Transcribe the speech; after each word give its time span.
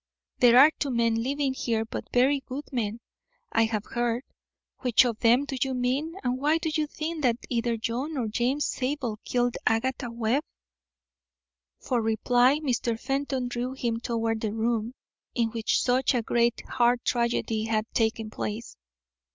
"There 0.39 0.57
are 0.57 0.71
two 0.79 0.89
men 0.89 1.21
living 1.21 1.53
here, 1.53 1.85
both 1.85 2.05
very 2.11 2.39
good 2.47 2.63
men, 2.73 3.01
I 3.51 3.65
have 3.65 3.85
heard. 3.85 4.23
Which 4.79 5.05
of 5.05 5.19
them 5.19 5.45
do 5.45 5.57
you 5.61 5.75
mean, 5.75 6.15
and 6.23 6.39
why 6.39 6.57
do 6.57 6.71
you 6.73 6.87
think 6.87 7.21
that 7.21 7.35
either 7.51 7.77
John 7.77 8.17
or 8.17 8.27
James 8.27 8.65
Zabel 8.65 9.19
killed 9.23 9.57
Agatha 9.67 10.09
Webb?" 10.09 10.43
For 11.79 12.01
reply 12.01 12.57
Mr. 12.63 12.99
Fenton 12.99 13.47
drew 13.47 13.73
him 13.73 13.99
toward 13.99 14.41
the 14.41 14.53
room 14.53 14.95
in 15.35 15.51
which 15.51 15.79
such 15.79 16.15
a 16.15 16.23
great 16.23 16.61
heart 16.61 17.05
tragedy 17.05 17.65
had 17.65 17.85
taken 17.93 18.31
place. 18.31 18.75